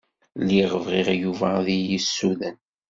[0.41, 2.57] Lliɣ bɣiɣ Yuba ad iyi-yessuden.